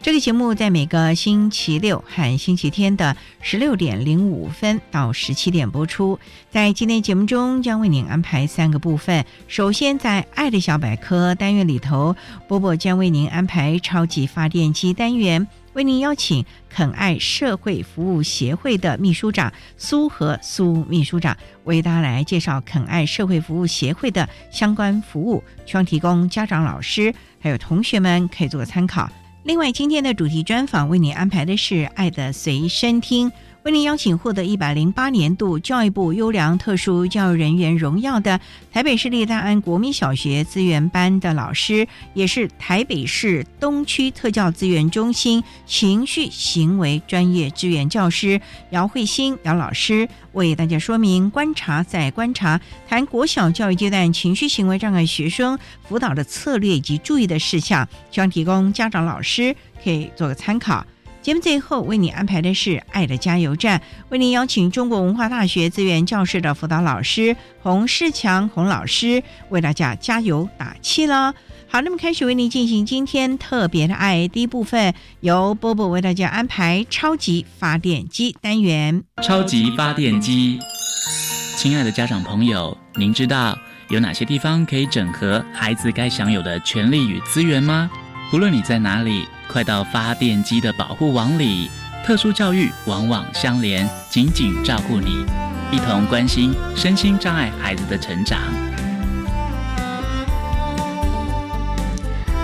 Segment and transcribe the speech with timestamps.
[0.00, 6.18] 这个节目在每个星期六和星期天的十六点零五分到十七点播出。
[6.50, 9.24] 在今天节目中，将为您安排三个部分。
[9.48, 12.14] 首先，在“爱的小百科”单元里头，
[12.46, 29.10] 波波将为您安排“超级发电机”单元，为您邀请肯爱社会服务协会的秘书长苏和苏秘书长为大家来介绍肯爱社会服务协会的相关服务，希望提供家长、老师还有同学们可以做个参考。
[29.48, 33.30] 另外，今天的主题专访为你安排的是《爱的随身听》。
[33.64, 38.40] 为您邀请获得一百零八年度教育部优良特殊教育人员荣耀的
[38.72, 48.40] 台北市立大安国民小学资源班的老师，也是台北市东区特教资源中心情绪行为专业支援教师
[48.70, 60.86] 姚慧欣姚老师，为大家说明观察在观察，谈国小教育阶段情绪行为障碍学生辅导的策略以及注意的事项，希望提供家长老师可以做个参考。
[61.28, 71.34] 节目最后为你安排的是“爱的加油站”，为您邀请中国文化大学资源教室的辅导老师洪世强洪老师为大家加油打气了。
[71.66, 79.04] 好，那么开始为您进行今天特别的爱第一部分，由波波为大家安排超级发电机单元。
[79.22, 80.58] 超级发电机，
[81.58, 83.54] 亲爱的家长朋友，您知道
[83.90, 87.90] 有哪些地方可以整合孩子该享有的权利与资源吗？
[88.30, 89.26] 无论你在哪里。
[89.50, 91.70] 快到发电机的保护网里，
[92.04, 95.24] 特殊教育网网相连，紧紧照顾你，
[95.72, 98.38] 一同关心身心障碍孩子的成长。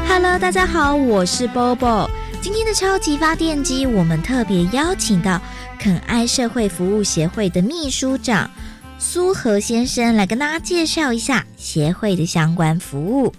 [0.09, 2.09] Hello，大家好，我是 Bobo。
[2.41, 5.39] 今天的超级发电机，我们特别邀请到
[5.79, 8.51] 肯爱社会服务协会的秘书长
[8.99, 13.35] 苏和先生来跟大家介绍一下协会的相关服务。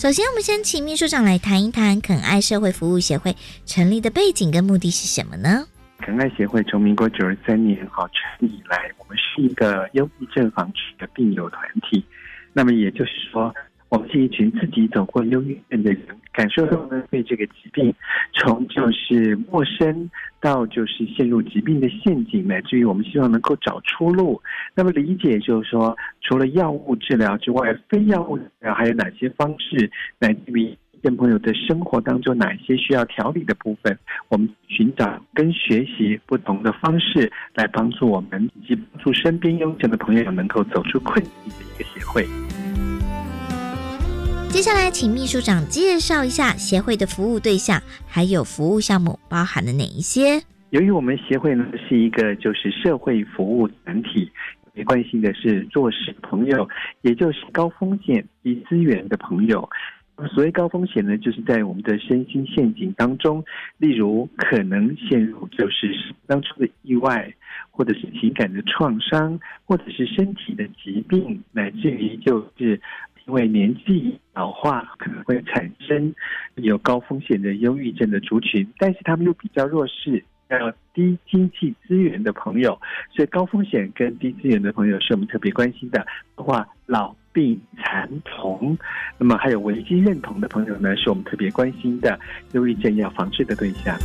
[0.00, 5.66] 首先，我们先请秘书长来谈一谈肯爱社会服务协会成立的背景跟目的是什么呢？
[5.98, 12.02] 肯爱协会从民国九十三年好成立以来，我们是一个忧郁症防治的病友团体。
[12.54, 13.54] 那么也就是说，
[13.90, 16.00] 我们是一群自己走过忧郁症的人，
[16.32, 17.92] 感受到呢对这个疾病
[18.32, 20.08] 从就是陌生
[20.40, 24.40] 到就是陷入疾病的陷阱，乃至于我们希望能够找出路。
[24.76, 29.90] 那么理解就是说，除了药物治疗之外，非药物治疗还有哪些方式，
[30.20, 33.98] 乃至于跟朋友的生活当中哪些需要调理的部分，
[34.28, 42.24] 我们寻找跟学习不同的方式，来帮助我们以及帮助身边忧症的朋友能够走出困境的一个协会。
[44.52, 50.42] 接下来，请秘书长介绍一下协会的服务对象，还有服务项目包含了哪一些？
[50.70, 54.30] 由于我们协会呢是一个就是社会服务团体，
[54.74, 56.68] 也关心的是弱势朋友，
[57.02, 59.66] 也就是高风险低资源的朋友。
[60.34, 63.42] 所谓高风险呢，就是在我们的身心陷阱当中，
[63.78, 65.90] 例如可能陷入就是
[66.26, 67.32] 当初的意外，
[67.70, 72.78] 或者是情感的创伤，或者是身体的疾病，乃至于就是。
[73.26, 76.12] 因为年纪老化，可能会产生
[76.56, 82.78] 有高风险的忧郁症的族群，但是他们又比较弱势，要低经济资源的朋友，
[83.14, 86.04] 所以高风险跟低资源的朋友是我们特别关心的。
[86.34, 88.76] 包括老病残童，
[89.18, 92.18] 那么还有危机认同的朋友呢，是我们特别关心的
[92.52, 93.96] 忧郁症要防治的对象。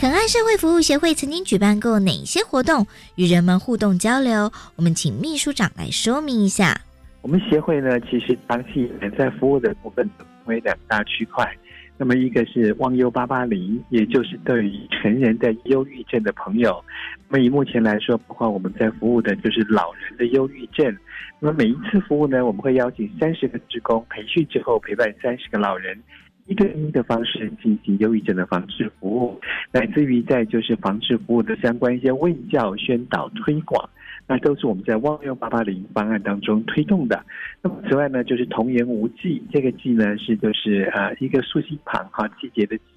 [0.00, 2.86] 肯爱社会服务协会曾经举办过哪些活动，
[3.16, 4.52] 与人们互动交流？
[4.76, 6.80] 我们请秘书长来说明一下。
[7.20, 11.44] 我们协会呢，其实长期以来在服务的部分分为两大区块。
[11.96, 16.80] 那么一个是忘忧八八零，也就是对于成人的忧郁症的朋友。
[17.28, 20.96] 那么以目前来说，包括我们在服务的就是老人的忧郁症。
[21.40, 26.00] 那么每一次服务呢，我们会邀请三十个职工培训之后，陪伴三十个老人，
[26.48, 29.40] 一对一的方式进行忧郁症的防治服务，
[29.70, 33.88] 乃至于在就是防治服务的相关一些问教、宣导、推广。
[34.26, 37.24] 那都是我们在“忘忧八八零”方案当中推动的。
[37.62, 42.78] 那么此外呢，就是“童言无忌”，这个“忌”呢是就是呃一个竖心旁哈，季节的“”。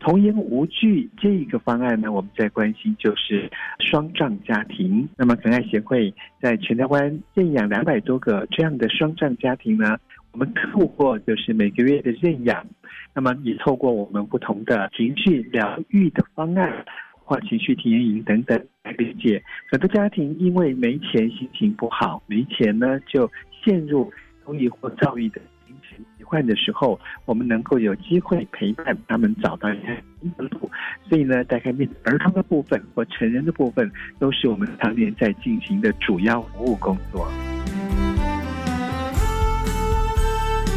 [0.00, 3.48] 童言无惧这一个方案呢，我们在关心就是
[3.78, 5.08] 双障家庭。
[5.16, 6.12] 那么可爱协会
[6.42, 9.96] 在全台湾认养两百多个这样的双障家庭呢，
[10.34, 12.66] 我们透过就是每个月的认养，
[13.14, 16.84] 那么也透过我们不同的情绪疗愈的方案。
[17.26, 23.26] 或情绪体验营等等来理解，很多家庭因为没钱，心情不好，没钱呢就
[23.64, 24.12] 陷入
[24.46, 29.78] 忧郁或躁郁的心情疾患的时候，我们能够有机会陪伴他们找到一
[30.20, 30.70] 新的路。
[31.08, 37.26] 所以呢，大概面儿童的部分或成人的部分，都是我们常年在进行的主要服务工作。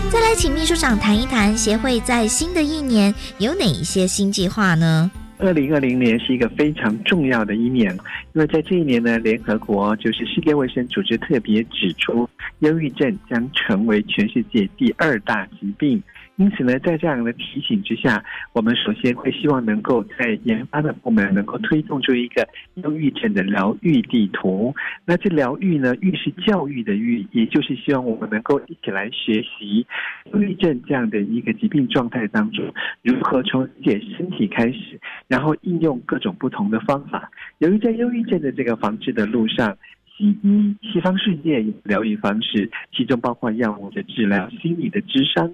[0.09, 5.11] 再来，请秘书长谈一谈协会在新的一年有哪一些新计划呢？
[5.37, 7.93] 二零二零年是一个非常重要的一年，
[8.33, 12.27] 因为在这一年呢，联合国就是世界卫生组织特别指出，
[12.59, 16.01] 忧郁症将成为全世界第二大疾病。
[16.37, 18.23] 因此呢，在这样的提醒之下，
[18.53, 24.73] 我们首先会希望能够在研发的部门能够推动出一个忧郁症的疗愈地图。
[25.03, 29.83] 那这疗愈呢，愈是教育的愈，也就是希望我们能够一起来学习
[30.31, 37.31] 忧郁症这样的一个疾病状态当中，如何从理解身体开始，然后应用各种不同的方法。
[37.57, 39.75] 由于在忧郁症的这个防治的路上，
[40.15, 45.51] 西医西方世界有疗愈方式，其中包括药物的治疗、心理的智商。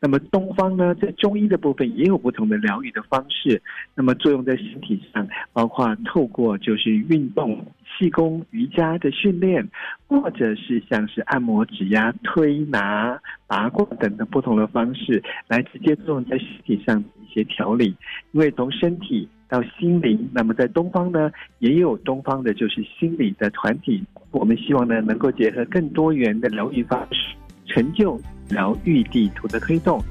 [0.00, 3.60] 那么东方呢，在中医的部分也有不同的疗愈的方式。
[3.94, 9.68] 那么作用在身体上，包括透过就是运动、气功、瑜伽的训练，
[10.06, 17.94] 或者是像是按摩、指压、推拿、拔罐等等不同的方式，来直接作用在身体上的一些调理。
[18.32, 24.02] 因为从身体到心灵，那么在东方呢，也有东方的就是心理的团体。
[24.30, 27.34] 我们希望呢，能够结合更多元的疗愈方式，
[27.66, 28.18] 成就。
[28.50, 30.02] 疗愈地图的推动，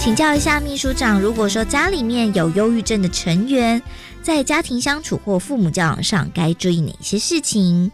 [0.00, 3.80] 请教一下秘书长，如果说家里面有忧郁症的成员，
[4.22, 7.90] 在家庭相处或父母教养上，该注意哪些事情？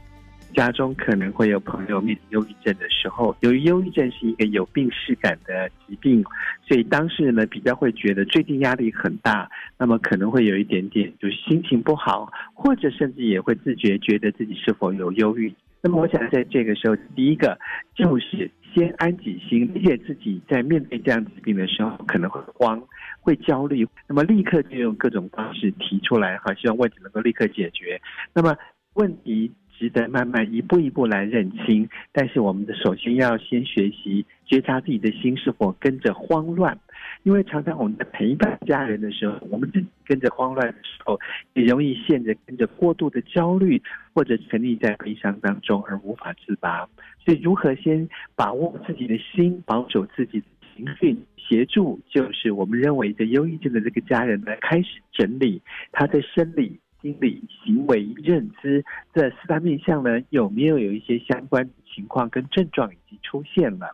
[0.52, 6.22] 家中可能会有朋友面临忧郁症的时候，由于忧郁症是一个有病视感的疾病，
[6.66, 15.52] 所以当事人呢比较会觉得最近压力很大，那么可能会有一点点就是心情不好，或者甚至也会自觉觉得自己是否有忧郁。
[15.82, 17.58] 那么我想在这个时候，第一个
[17.94, 22.80] 就是先安己心，理解自己在面对这样疾病的时候可能会慌、
[23.20, 28.00] 会焦虑，那么立刻就用各种方式提出来，哈，希望问题能够立刻解决。
[28.34, 28.56] 那么
[28.94, 29.50] 问题。
[29.82, 36.78] 值得慢慢一步一步来认清，但是我们的首先要先学习觉察自己的心是否跟着慌乱，
[37.24, 41.18] 因为常常我们在陪伴家人的时候，我们自己跟着慌乱的时候，
[41.54, 43.82] 也容易陷着跟着过度的焦虑，
[44.14, 46.88] 或者沉溺在悲伤当中而无法自拔。
[47.24, 56.78] 所以，如何先把握自己的心，保守自己的情绪，协助就是我们认为的忧郁症的这个家人来开始整理他的生理。
[57.02, 58.82] 心理、行为、认知
[59.12, 63.90] 这四大面向呢，有没有有一些相关情况跟症状已经出现了？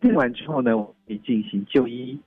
[0.00, 2.18] 定完之后呢，我们可以进行就医。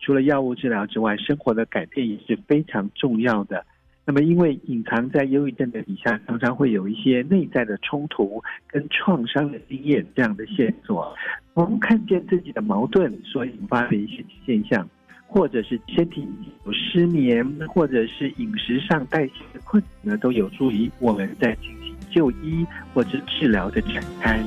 [0.00, 3.64] 除了药物治疗之外，生活的改变也是非常重要的。
[4.06, 11.14] 那么，因为隐藏在忧郁症的底下，常常会有一些内在的冲突跟创伤的经验这样的线索。
[11.54, 14.88] 我们看见自己的矛盾所引发的一些现象。
[15.32, 16.26] 或者是身体
[16.66, 24.42] 有失眠，或者是饮食上代谢的困难，都有助于我们在进行就医或者治疗的展开。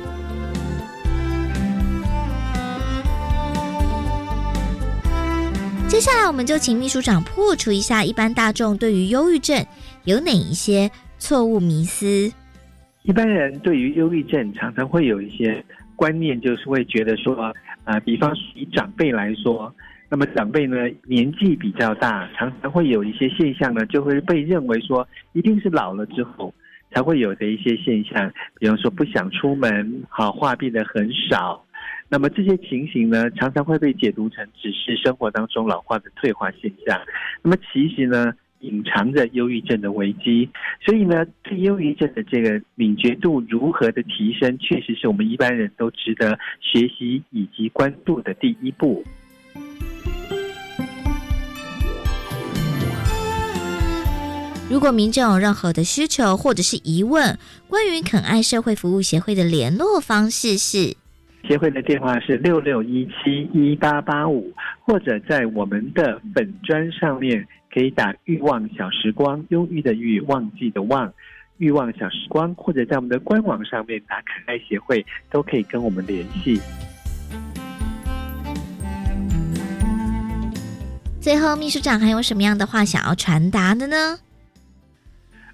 [5.87, 9.65] 接下来，我们就请秘书长破除一下一般大众对于忧郁症
[10.03, 12.29] 有哪一些错误迷思。
[13.03, 15.63] 一般人对于忧郁症常常会有一些
[15.95, 17.53] 观念，就是会觉得说，
[17.85, 19.73] 啊，比方以长辈来说。
[20.13, 20.77] 那么长辈呢，
[21.07, 26.53] 年纪比较大，常常会有一些现象呢，就会被认为说，一定是老了之后
[26.91, 31.65] 才会有的一些现象，比方说不想出门，好话变得很少。
[32.09, 37.01] 那么这些情形呢，常常会被解读成只是生活当中老化的退化现象。
[37.41, 40.47] 那么其实呢，隐藏着忧郁症的危机。
[40.85, 49.03] 所以呢，对忧郁症的这个敏觉度如何的提升，确实是我们一般人都值得学习以及关注的第一步。
[54.73, 57.37] 如果民众有任何的需求或者是疑问，
[57.67, 60.95] 关于肯爱社会服务协会的联络方式是：
[61.47, 64.51] 协会的电话是六六一七一八八五，
[64.81, 71.13] 或者在我们的本专上面可以打“欲望小时光”，忧郁的欲，忘记的忘，
[71.59, 76.59] 欲望小时光，或者在我们的官网上面打“肯爱协会”，都可以跟我们联系。
[81.21, 84.17] 最后，秘书长还有什么样的话想要传达的呢？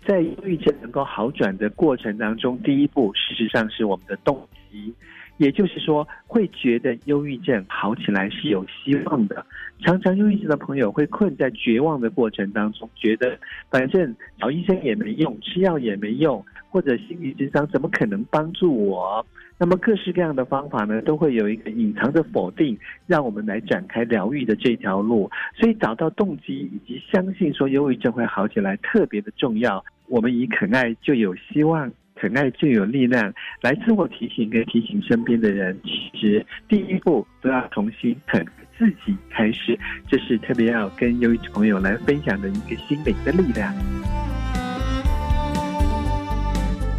[0.09, 4.35] 在忧郁症能够好转的过程当中，第一步事实上是我们的动
[4.71, 4.91] 机，
[5.37, 9.45] 也就是说，会觉得忧郁症好起来是有希望的。
[9.81, 13.37] 常常忧郁症的朋友会困在绝望的过程当中，觉得
[13.69, 19.23] 反正找医生也没用，吃药也没用，或者心理智商怎么可能帮助我？
[19.59, 22.75] 那么各式各样的方法呢，都会有一个隐藏的否定，
[23.05, 25.29] 让我们来展开疗愈的这条路。
[25.53, 29.85] 所以找到动机以及相信说忧郁症会好起来，特别的重要。
[30.09, 38.43] 我们以肯爱就有希望，肯爱就有力量，来自我提醒跟提醒身边的人，其实第一步都要重新肯
[38.77, 39.77] 自己开始，
[40.09, 43.73] 这是特别要跟忧郁朋友来分享的一个心灵的力量。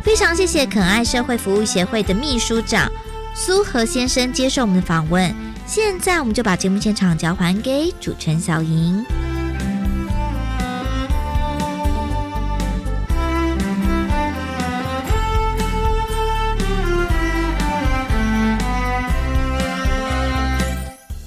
[0.03, 2.89] 非常谢谢肯爱社会服务协会的秘书长
[3.35, 5.35] 苏和先生接受我们的访问。
[5.67, 9.05] 现在我们就把节目现场交还给主持人小莹。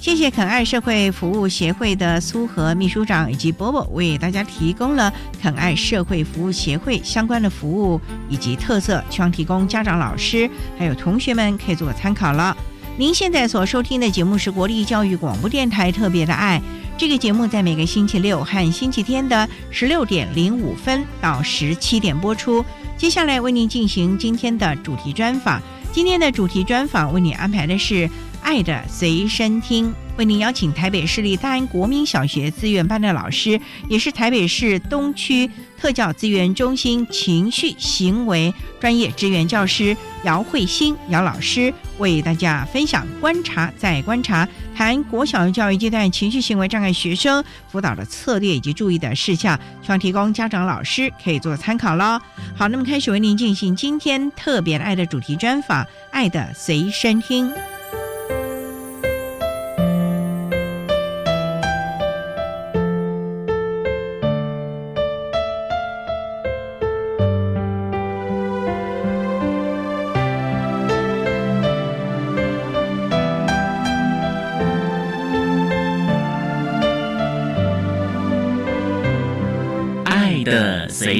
[0.04, 12.54] 谢谢肯爱社会服务协会的苏和秘书长以及波波为大家提供了肯爱社会服务协会相关的服务以及特色，希望提供家长、老师还有同学们可以做参考了。
[12.98, 16.60] 您现在所收听的节目是国立教育广播电台特别的爱，
[16.98, 22.62] 这个节目在每个星期六和星期天的十六点零五分到十七点播出。
[22.98, 28.06] 接下来为您进行今天的主题专访，今天的主题专访为您安排的是。
[28.44, 33.58] 爱的随身听，为您邀请台北市立大安国民小学资源班的老师，
[33.88, 44.46] 也是台北市东区特教资源中心情绪行为专业支援教师姚慧欣姚老师，为大家分享观察再观察，
[44.76, 52.20] 谈国小教育阶段情绪行为障碍学生辅导的策略以及注意的事项，希望提供家长老师可以做参考喽。
[52.54, 57.50] 好，那么开始为您进行今天特别爱的主题专访，爱的随身听。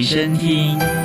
[0.05, 1.04] 身听。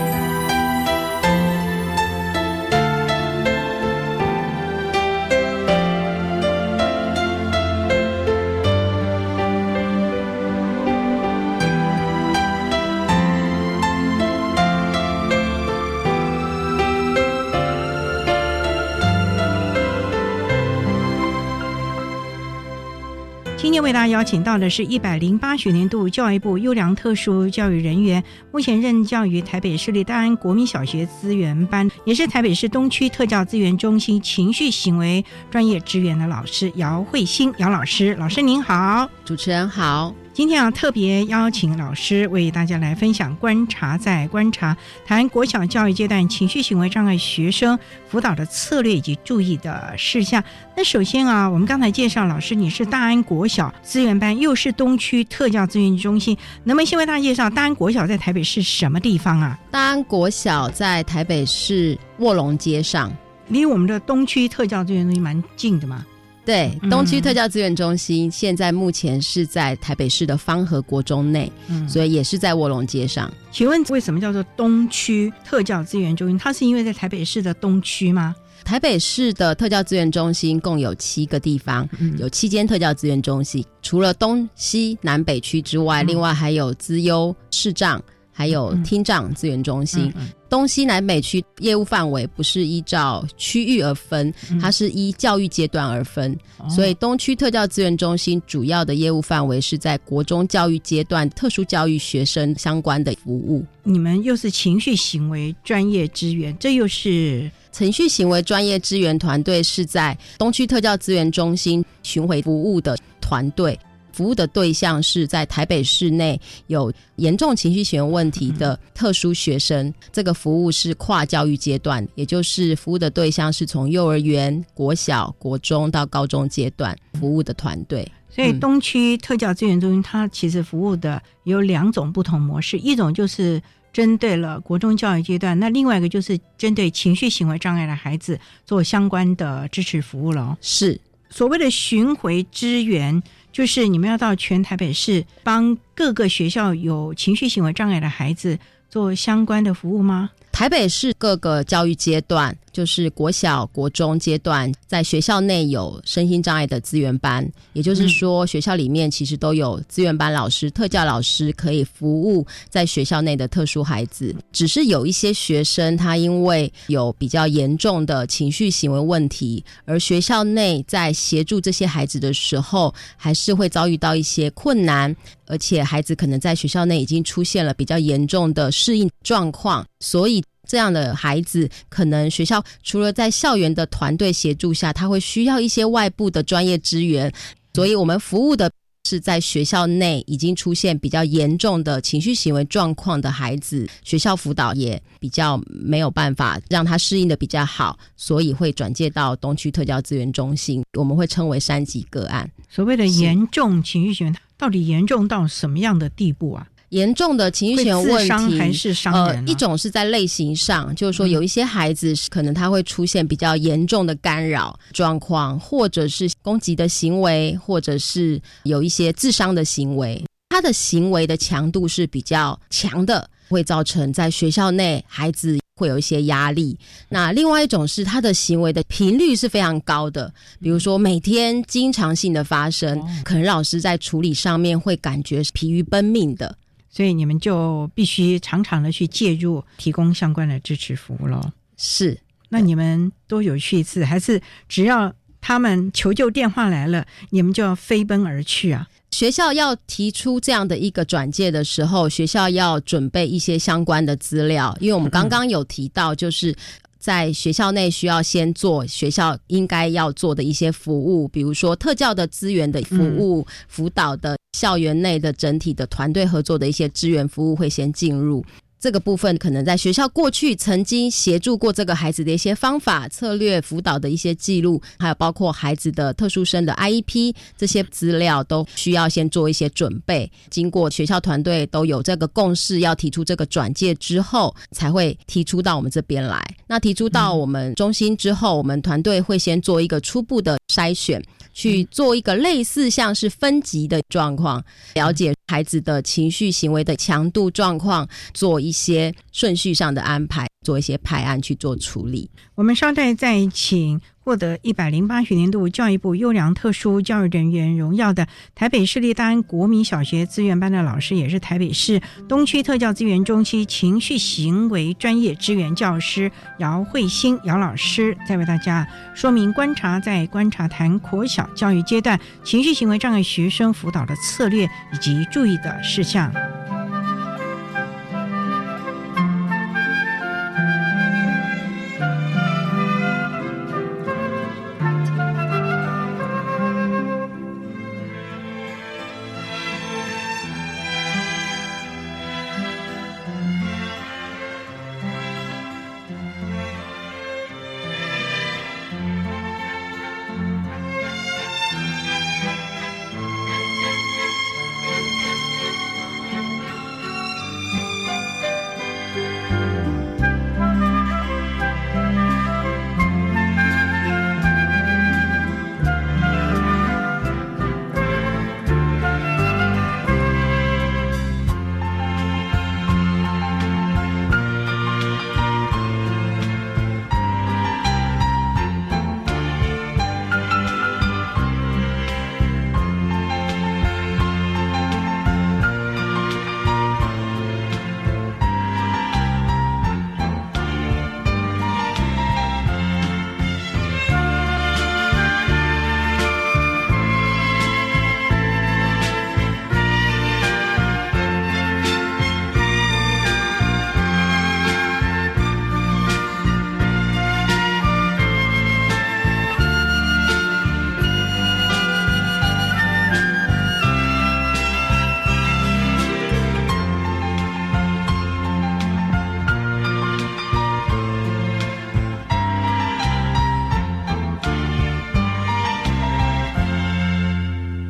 [24.20, 28.22] 邀请到的是一百零八学年度教育部优良特殊教育人员，
[28.52, 38.14] 目前任教于台北市立大安国民小学资源班，也是台北市东区特教资源中心情绪行为专业支援的老师姚慧欣姚老师。
[38.16, 40.14] 老师您好，主持人好。
[40.40, 47.78] 今天啊，特别邀请老师为大家来分享观察在观察，谈国小教育阶段情绪行为障碍学生
[48.08, 50.42] 辅导的策略以及注意的事项。
[50.78, 59.60] 那首先啊，我们刚才介绍老师，你是大安国小资源班，又是东区特教资源中心，能不能先为大家介绍大安国小在台北市什么地方啊？
[59.70, 63.12] 大安国小在台北市卧龙街上，
[63.50, 66.06] 离我们的东区特教资源中心蛮近的嘛。
[66.50, 71.52] 对，东区特教资源中心现在目前是在台北市的方和国中内，
[71.88, 73.32] 所以也是在卧龙街上。
[73.52, 76.36] 请问为什么叫做东区特教资源中心？
[76.40, 78.36] 它是因为在台北市的东区吗？
[78.66, 81.88] 台北市的特教资源中心共有七个地方，
[82.18, 88.04] 有七间特教资源中心，除了东西南北区之外，另外还有资优视障。
[88.40, 90.14] 还有听障资源中心。
[90.48, 96.36] 东西南北区业务范围不是依照区域而分，它是依教育阶段而分。
[96.70, 103.66] 所以东区特教资源中心主要的业务范围是在国中教育阶段特殊教育学生相关的服务。
[103.84, 113.78] 你们又是情绪行为专业支援，这又是程序行为专业支援团队是在东区特教资源中心巡回服务的团队。
[114.20, 128.06] 服务的对象是在台北市内有严重情绪行为问题的特殊学生，这个服务是跨教育阶段，也就是服务的对象是从幼儿园、国小、国中到高中阶段服务的团队。
[128.30, 133.62] 所以东区特教资源中心它其实服务的有两种不同模式，一种就是
[133.94, 140.58] 针对了国中教育阶段，那另外一个就是针对情绪行为障碍的孩子做相关的支持服务了。
[140.60, 141.00] 是
[141.30, 143.22] 所谓的巡回支援。
[143.52, 148.58] 就是你们要到全台北市帮各个学校有情绪行为障碍的孩子
[148.92, 150.30] 做相关的服务吗？
[150.52, 152.56] 台北市各个教育阶段。
[152.72, 164.36] 就是国小、国中阶段，在学校内有身心障碍的资源班，也就是说，学校里面其实都有资源班老师、特教老师可以服务在学校内的特殊孩子。
[164.52, 175.16] 只是有一些学生，他因为有比较严重的情绪行为问题，而学校内在协助这些孩子的时候，还是会遭遇到一些困难，
[175.48, 180.44] 而且孩子可能在学校内已经出现了比较严重的适应状况，所以。
[180.70, 187.34] 这样的孩子，可能学校除了在校园的团队协助下，他会需要一些外部的专业资源。
[187.74, 188.70] 所以我们服务的
[189.08, 202.48] 是在学校内已经出现比较严重的情绪行为状况的孩子，学校辅导也比较没有办法让他适应的比较好，所以会转介到东区特教资源中心，我们会称为三级个案。
[202.70, 206.68] 所谓的严重情绪行为，到底严重到什么样的地步啊？
[206.90, 209.46] 严重的情绪行为问题，还是伤人？
[209.46, 220.24] 呃，一种是在类型上，就是说有一些孩子可能他会出现比较严重的干扰状况，或者是攻击的行为，或者是有一些自伤的行为。
[220.50, 226.76] 他的行为的强度是比较强的，会造成在学校内孩子会有一些压力。
[227.10, 236.58] 那另外一种是他的行为的频率是非常高的，比如说每天经常性的发生，可能老师在处理上面会感觉疲于奔命的。
[236.90, 241.40] 所以你们就必须常常的去介入，提供相关的支持服务喽。
[241.78, 244.04] 是，那你们多久去一次？
[244.04, 248.88] 还是只要他们求救电话来了，你们就要飞奔而去啊？
[249.12, 256.56] 学校要提出这样的一个转介的时候，学校要准备一些相关的资料，因为我们刚刚有提到，就是
[257.00, 264.38] 在学校内需要先做学校应该要做的一些服务，比如说特教的资源的服务、辅导的。
[264.58, 268.44] 校园内的整体的团队合作的一些资源服务会先进入。
[268.80, 280.32] 这个部分可能在学校过去曾经协助过这个孩子的一些方法、策略、辅导的一些记录，还有包括孩子的特殊生的 IEP 这些资料，都需要先做一些准备。
[280.50, 286.42] 经过学校团队都有这个共识，要提出这个转介之后，才会提出到我们这边来。
[286.68, 291.22] 那提出到我们中心之后，我们团队会先做一个初步的筛选。
[291.52, 294.64] 去做一个类似像是分级的状况，
[294.94, 302.30] 了解孩子的情绪行为的强度状况，做一些顺序上的安排，做一些排案去做处理。
[302.54, 304.00] 我们稍待再请。
[304.30, 326.32] 获得一百零八学年度教育部优良特殊教育人员荣耀的台北市立大安国民小学资源班的老师，也是台北市东区特教资源中心情绪行为专业支援教师姚慧欣姚老师，在为大家说明观察在观察谈国小教育阶段情绪行为障碍学生辅导的策略以及注意的事项。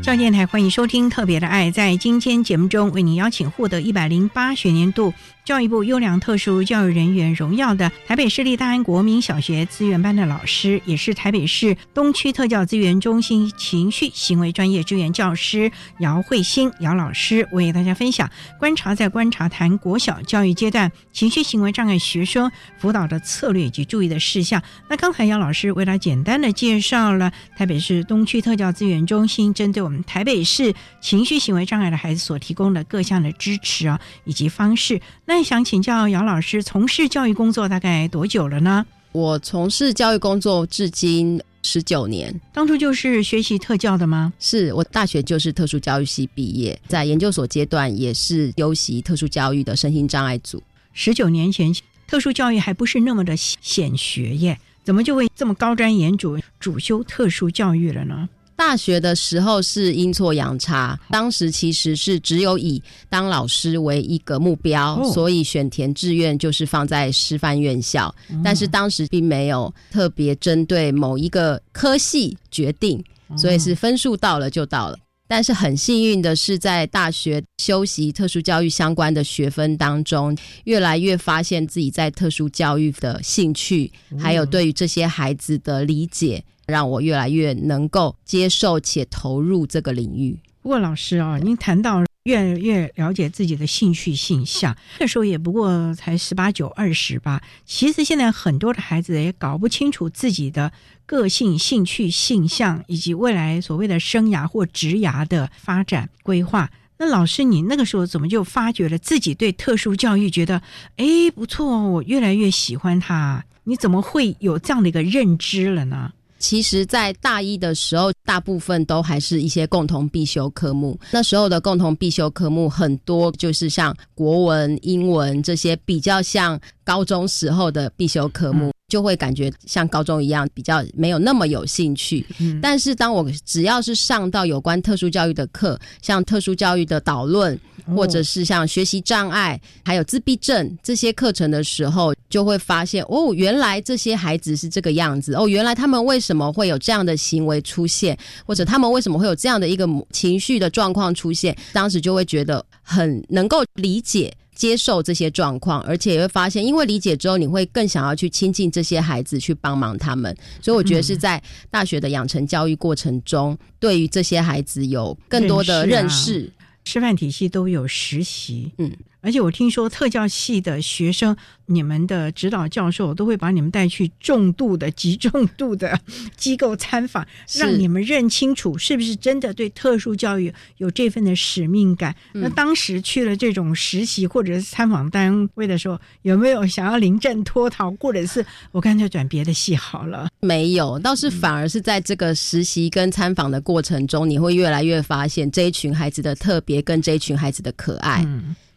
[0.10, 1.68] 赵电台欢迎收听《特别的爱》。
[1.72, 5.14] 在今天节目中，为您邀请获得一百零八学年度
[5.50, 24.62] 教育部优良特殊教育人员荣耀的台北市立大安国民小学资源班的老师，也是台北市东区特教资源中心情绪行为专业支援教师姚慧欣姚老师，为大家分享观察在观察谈国小教育阶段情绪行为障碍学生辅导的策略以及注意的事项。
[24.88, 35.02] 那刚才姚老师为他简单的介绍了台北市东区特教资源中心针对我们台北市情绪行为障碍的孩子所提供的各项的支持啊，以及方式。
[35.26, 38.86] 那想请教姚老师，从事教育工作大概多久了呢？
[39.12, 44.32] 我从事教育工作至今十九年，当初就是学习特教的吗？
[44.40, 50.62] 是我大学就是特殊教育系毕业，在研究所阶段也是修习特殊教育的身心障碍组。
[50.94, 51.74] 十九年前，
[52.08, 58.30] 特殊教育还不是那么的显学耶，怎么就会这么高瞻远瞩，主修特殊教育了呢？
[58.60, 73.02] 大学的时候是阴错阳差，当时其实是只有以当老师为一个目标，所以选填志愿就是放在师范院校，但是当时并没有特别针对某一个科系决定，
[73.38, 74.98] 所以是分数到了就到了。
[75.26, 86.44] 但是很幸运的是，在大学修习特殊教育相关的学分当中，越来越发现自己在特殊教育的兴趣，还有对于这些孩子的理解。
[86.70, 90.40] 让我越来越能够接受且投入这个领域。
[90.62, 97.42] 不过，老师啊，您谈到越越了解自己的兴趣性向，那时候也不过才十八九、二十吧。
[97.66, 100.72] 其实现在很多的孩子也搞不清楚自己的
[101.06, 106.70] 个性、兴趣、性向以及未来所谓的生涯或职涯的发展规划。
[106.98, 110.62] 那老师，你那个时候怎么就发觉了自己对特殊教育觉得
[110.98, 113.46] 哎不错，我越来越喜欢它？
[113.64, 116.12] 你怎么会有这样的一个认知了呢？
[116.40, 120.98] 其实，在大一的时候，大部分都还是一些共同必修科目。
[121.12, 128.72] 那时候的共同必修科目很多，就是像国文、英文这些比较像高中时候的必修科目。
[128.90, 132.26] 就会感觉像高中一样，比较没有那么有兴趣。
[132.62, 137.58] 但是当我只要是上到有关特殊教育的课，像特殊教育的导论，
[137.96, 145.36] 或者是像学习障碍、还有自闭症这些课程的时候，就会发现哦，原来这些孩子是这个样子。
[145.36, 151.56] 哦，原来他们为什么会有这样的行为出现，或者他们为什么会有这样的一个情绪的状况出现？
[151.72, 154.36] 当时就会觉得很能够理解。
[154.60, 160.36] 接受这些状况，而且也会发现，因为理解之后，你会更想要去亲近这些孩子，去帮忙他们。
[160.62, 161.42] 所以，我觉得是在
[161.72, 166.52] 大学的养成教育过程中，对于这些孩子有更多的认识。
[166.84, 168.92] 师范体系都有实习，嗯。
[169.22, 176.00] 而且我听说特教系的学生，你们的指导教授都会把你们带去重度的、极重度的
[176.38, 182.16] 机构参访，让你们认清楚是不是真的对特殊教育有这份的使命感。
[182.34, 190.30] 那当时去了这种实习或者是参访单位的时候，有没有想要临阵脱逃，或者是我干脆转别的系好了？
[190.40, 198.26] 没有，倒是反而是在这个实习跟参访的过程中，你会越来越发现这一群孩子的特别，跟这一群孩子的可爱。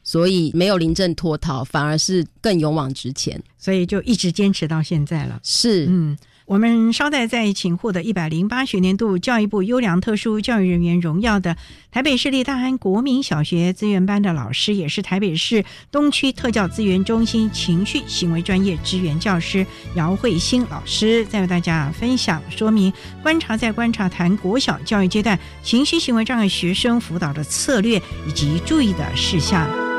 [0.02, 5.38] 所以没有临阵脱逃，反而是更勇往直前，所以就一直坚持到现在了。
[5.44, 11.56] 是，嗯，我们稍待再请获得一百零八学年度教育部优良特殊教育人员荣耀的
[11.92, 29.91] 台北市立大安国民小学资源班的老师，也是台北市东区特教资源中心情绪行为专业支援教师姚慧欣老师，再为大家分享说明观察在观察谈国小教育阶段情绪行为障碍学生辅导的策略以及注意的事项。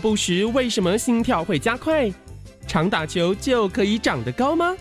[0.00, 2.10] 步时为什么心跳会加快？
[2.66, 4.74] 常打球就可以长得高吗？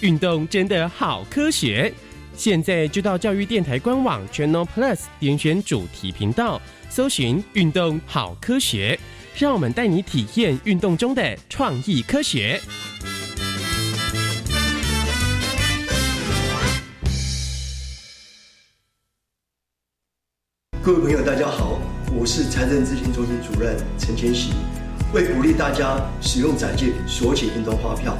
[0.00, 1.92] 运动真的好科学！
[2.36, 8.98] 现在就到教育电台官网 Channel Plus 点选主题频道，搜寻“运动好科学”，
[9.38, 12.60] 让我们带你体验运动中的创意科学。
[20.84, 21.78] 各位朋友，大家好，
[22.12, 24.50] 我是财政咨询中心主任陈千喜。
[25.14, 28.14] 为鼓励大家使用展借品索取运动发票，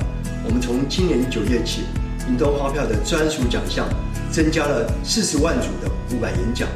[0.46, 1.83] 我们从今年九月起，
[2.27, 3.87] 运动发票的专属奖项
[4.33, 6.66] 增加了四十万组的五百元奖。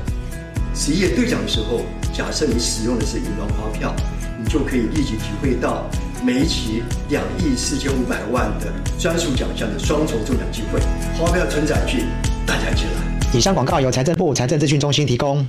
[0.75, 1.81] 十一月兑奖的时候，
[2.13, 3.97] 假设你使用的是银动发票，
[4.39, 5.89] 你就可以立即体会到
[6.23, 10.81] 每一期两亿四千五百万的专属奖项的双重中奖机会。
[11.19, 12.05] 发票存载具，
[12.45, 13.33] 大家一起来！
[13.33, 15.49] 以上广告由财政部财政资讯中心提供。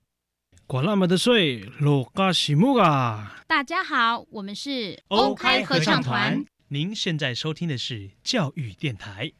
[0.71, 3.35] 管那么的水，落嘎西木啊！
[3.45, 6.45] 大家好，我们是 OK 合唱团。
[6.69, 9.33] 您现在收听的是教育电台。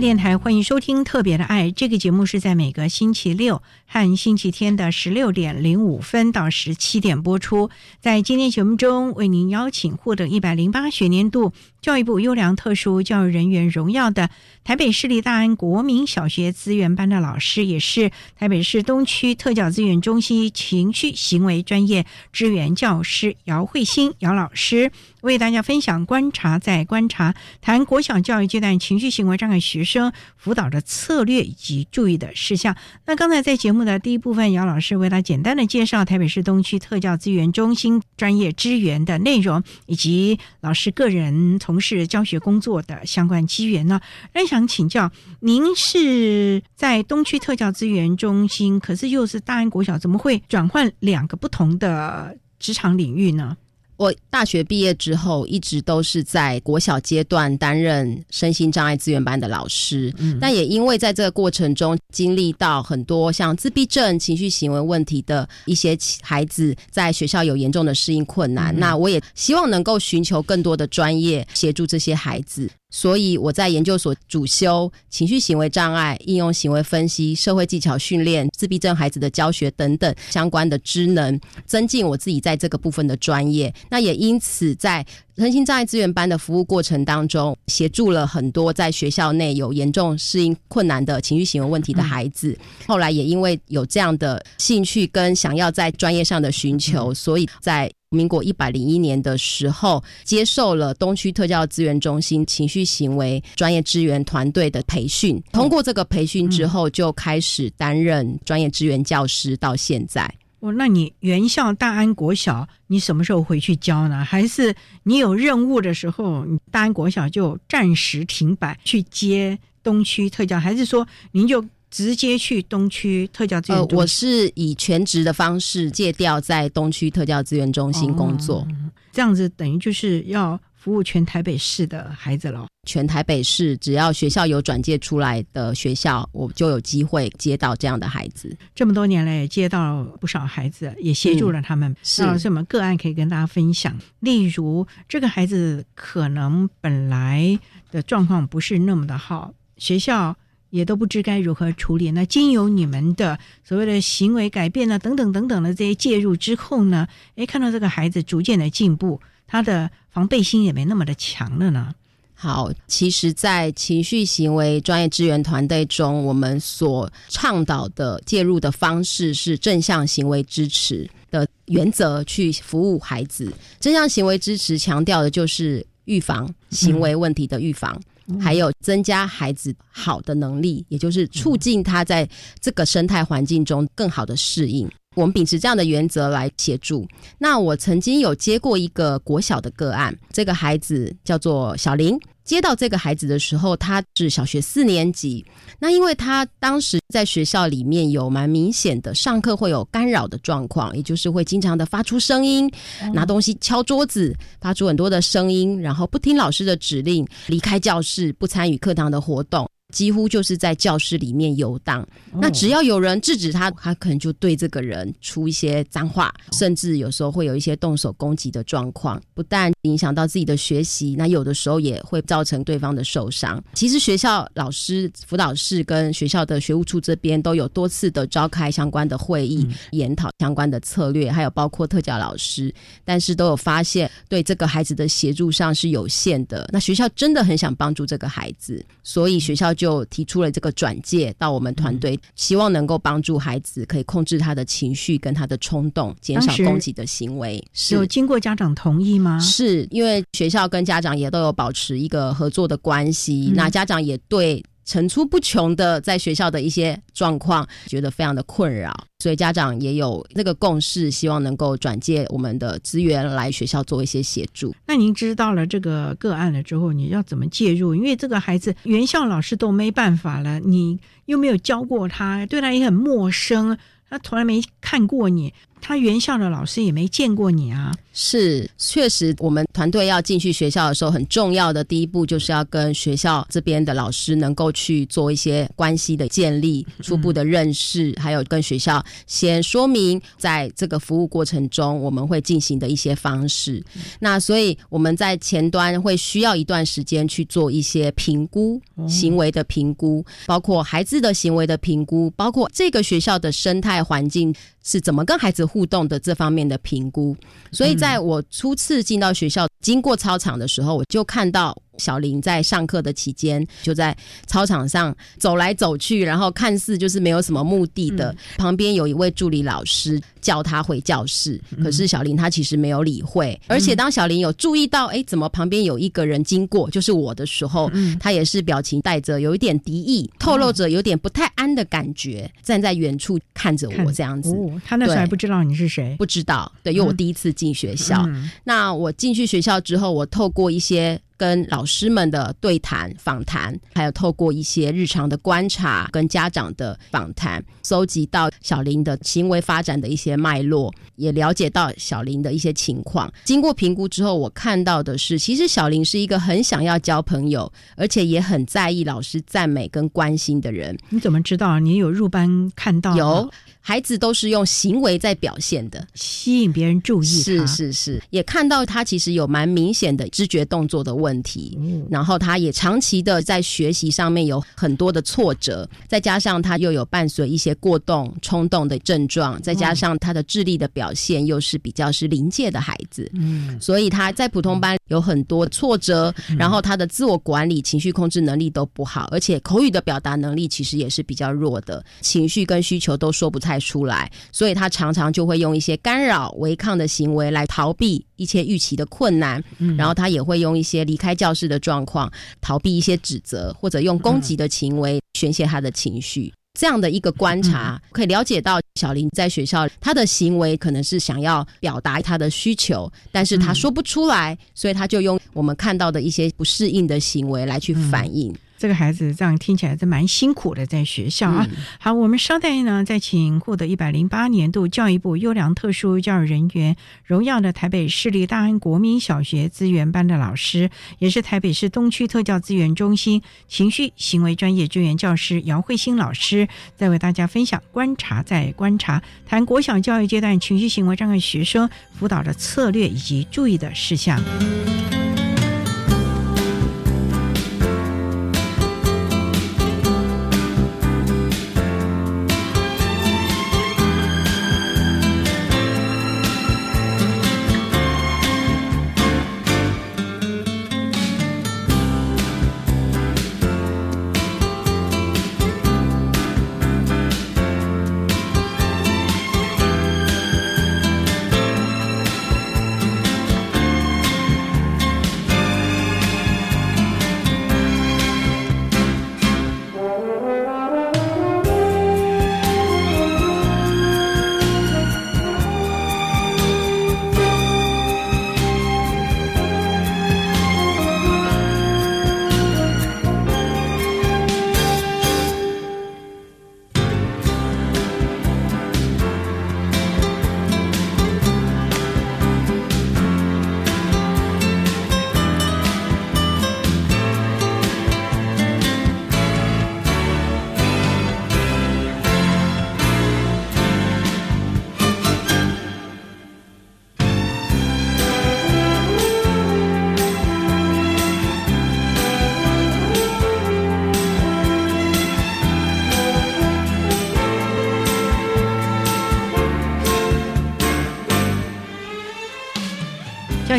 [0.00, 7.70] 电台欢迎收听《特别的爱》这个节目，是在每个星期六和星期天的十六点零五分到十七点播出。
[8.00, 14.30] 在今天节目中，为您邀请获得一百零八学年度教育部优良特殊教育人员荣耀的
[14.64, 24.90] 台北市立大安国民小学资源班的老师，也是台北市东区特教资源中心情绪行为专业支援教师姚慧欣姚老师。
[25.22, 32.76] 为大家分享观察，在观察谈国小教育阶段情绪行为障碍学生辅导的策略以及注意的事项。
[33.06, 44.00] 那刚才在节目目的第一部分，姚老师为他简单的介绍台北市东区特教资源中心专业支援的内容，以及老师个人从事教学工作的相关机缘呢。
[44.32, 53.56] 那想请教，您是在东区特教资源中心，可是又是大安国小，怎么会转换两个不同的职场领域呢？
[53.96, 60.12] 我大学毕业之后，一直都是在国小阶段担任身心障碍资源班的老师。
[60.18, 68.78] 嗯，但也因为在这个过程中经历到很多像自闭症、情绪行为问题的一些孩子，在学校有严重的适应困难。
[68.78, 72.70] 那我也希望能够寻求更多的专业协助这些孩子。
[72.88, 83.74] 所以我在研究所主修情绪行为障碍、应用行为分析、社会技巧训练、自闭症孩子的教学等等相关的职能，增进我自己在这个部分的专业。
[83.88, 85.04] 那也因此在
[85.36, 92.56] 身心障碍资源班的服务过程当中，协助了很多在学校内有严重适应困难的情绪行为问题的孩子。
[92.86, 97.90] 后来也因为有这样的兴趣跟想要在专业上的寻求，所以在。
[98.10, 105.42] 民国一百零一年的时候，接受了东区特教资源中心情绪行为专业支援团队的培训。
[105.52, 110.32] 通过这个培训之后，就开始担任专业支援教师，到现在。
[110.66, 114.24] 哦，那你原校大安国小，你什么时候回去教呢？
[114.24, 114.74] 还是
[115.04, 120.58] 你有任务的时候，大安国小就暂时停摆去接东区特教？
[120.58, 121.64] 还是说您就？
[121.88, 123.96] 直接去东区特教资源中心。
[123.96, 128.66] 呃，我是以全职的方式借调在东区特教资源中心工作，
[129.12, 132.64] 这样子等于就是要服务全台北市的孩子了。
[132.86, 138.56] 全台北市只要学校有转介出来的学校，我就有机会接到这样的孩子。
[138.72, 141.92] 这么多年来也，接到不少孩子，也协助了他们。
[142.04, 143.98] 是有什么个案可以跟大家分享？
[144.20, 147.58] 例如，这个孩子可能本来
[147.90, 150.36] 的状况不是那么的好，学校。
[150.70, 152.10] 也都不知该如何处理。
[152.10, 161.94] 那经由你们的所谓的行为改变呢，等等等等的这些介入之后呢，诶，看到这个孩子逐渐的进步，他的防备心也没那么的强了呢。
[162.34, 173.50] 好，其实，在情绪行为专业支援团队中，我们所倡导的介入的方式是正向行为支持的原则去服务孩子。
[173.80, 177.98] 正向行为支持强调的就是预防行为问题的预防。
[178.40, 182.28] 还有增加孩子好的能力，也就是促进他在
[182.60, 184.90] 这个生态环境中更好的适应。
[185.16, 187.08] 我们秉持这样的原则来协助。
[187.38, 192.16] 那我曾经有接过一个国小的个案，这个孩子叫做小林。
[192.44, 195.44] 接到这个孩子的时候，他是小学四年级。
[195.80, 202.70] 那因为他当时在学校里面有蛮明显的上课会有干扰的状况，也就是会经常的发出声音，
[203.12, 209.68] 拿东西敲桌子，发出很多的声音，然后不听老师的指令，离开教室，不参与课堂的活动。
[209.96, 212.06] 几乎就是在教室里面游荡。
[212.38, 219.18] 那只要有人制止他，他可能就对这个人出一些脏话，甚至有时候会有一些动手攻击的状况。
[219.32, 223.62] 不但影响到自己的学习，那有的时候也会造成对方的受伤。
[223.74, 236.68] 其实学校老师、辅导室跟学校的学务处这边都有多次的召开相关的会议，研讨相关的策略，还有包括特教老师，但是都有发现对这个孩子的协助上是有限的。
[236.72, 247.62] 那学校真的很想帮助这个孩子，所以学校就提出了这个转介到我们团队，希望能够帮助孩子可以控制他的情绪跟他的冲动，减少攻击的行为。
[247.90, 249.38] 有经过家长同意吗？
[249.38, 254.62] 是因为学校跟家长也都有保持一个合作的关系，那家长也对。
[254.88, 264.72] 层出不穷的在学校的一些状况，觉得非常的困扰，所以家长也有那个共识，希望能够转借我们的资源来学校做一些协助。
[264.86, 267.96] 那您知道了这个个案了之后，你要怎么介入？
[267.96, 273.76] 因为这个孩子原校老师都没办法了，你又没有教过他，对他也很陌生，
[274.08, 275.52] 他从来没看过你。
[275.80, 293.80] 他原校的老师也没见过你啊，是确实，我们团队要进去学校的时候，很重要的第一步就是要跟学校这边的老师能够去做一些关系的建立、初步的认识，还有跟学校先说明，在这个服务过程中我们会进行的一些方式。
[294.18, 304.52] 那所以我们在前端会需要一段时间去做一些评估、行为的评估，包括孩子的行为的评估，包括这个学校的生态环境。
[304.88, 307.36] 是怎么跟孩子互动的这方面的评估，
[307.72, 311.76] 所以在我初次进到学校，经过操场的时候，我就看到。
[311.98, 318.34] 小林在上课的期间，就在操场上走来走去，然后看似就是没有什么目的的。
[318.56, 323.58] 旁边有一位助理老师叫他回教室，可是小林他其实没有理会。
[323.66, 334.54] 而且当小林有注意到，哎，怎么旁边有一个人经过，就是我的时候，他也是表情带着有一点敌意，透露着有点不太安的感觉，站在远处看着我这样子。
[334.84, 336.70] 他那时候还不知道你是谁，不知道。
[336.82, 338.26] 对，因为我第一次进学校。
[338.64, 341.20] 那我进去学校之后，我透过一些。
[341.36, 353.32] 跟老师们的对谈、访谈，还有透过一些日常的观察，跟家长的访谈，搜集到小林的行为发展的一些脉络，也了解到小林的一些情况。
[353.44, 360.96] 经过评估之后，我看到的是，其实小林是一个很想要交朋友，而且也很在意老师赞美跟关心的人。
[361.10, 361.78] 你怎么知道？
[361.78, 363.14] 你有入班看到？
[363.16, 363.50] 有。
[363.88, 367.24] 孩子都是用行为在表现的，吸引别人注意。
[367.24, 372.04] 是是是，也看到他其实有蛮明显的知觉动作的问题，嗯。
[372.10, 393.75] 然后他也长期的在学习上面有很多的挫折，再加上他又有伴随一些过动、冲动的症状，再加上他的智力的表现又是比较是临界的孩子，嗯，所以他在普通班有很多挫折，然后他的自我管理、情绪控制能力都不好，而且口语的表达能力其实也是比较弱的，情绪跟需求都说不太。
[393.78, 399.62] 出来，所以他常常就会用一些干扰、违抗的行为来逃避一些预期的困难，
[399.96, 406.52] 然后他也会用一些离开教室的状况逃避一些指责，或者用攻击的行为宣泄他的情绪。
[406.78, 418.54] 这样的一个观察，可以了解到小林在学校他的行为可能是想要表达他的需求，但是他说不出来，所以他就用我们看到的一些不适应的行为来去反应。
[418.78, 421.66] 这个孩子这样听起来是蛮辛苦的，在学校啊。
[421.98, 444.40] 好，我们稍待呢，再请获得一百零八年度教育部优良特殊教育人员荣耀的台北市立大安国民小学资源班的老师，也是台北市东区特教资源中心情绪行为专业支援教师姚慧欣老师，再为大家分享观察在观察谈国小教育阶段情绪行为障碍学生辅导的策略以及注意的事项。